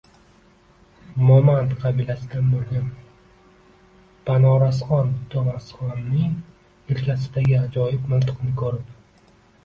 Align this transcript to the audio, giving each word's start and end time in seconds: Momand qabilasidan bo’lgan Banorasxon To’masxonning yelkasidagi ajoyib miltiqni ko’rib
Momand 1.25 1.73
qabilasidan 1.81 2.47
bo’lgan 2.53 2.87
Banorasxon 4.29 5.11
To’masxonning 5.33 6.33
yelkasidagi 6.93 7.55
ajoyib 7.59 8.09
miltiqni 8.15 8.51
ko’rib 8.63 8.89